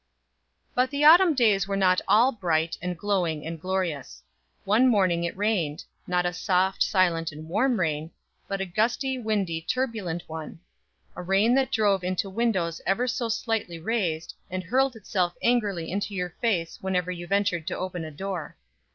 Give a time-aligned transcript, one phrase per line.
[0.73, 4.23] But the autumn days were not all bright, and glowing, and glorious.
[4.65, 8.09] One morning it rained not a soft, silent, and warm rain,
[8.47, 10.59] but a gusty, windy, turbulent one;
[11.15, 16.15] a rain that drove into windows ever so slightly raised, and hurled itself angrily into
[16.15, 18.57] your face whenever you ventured to open a door.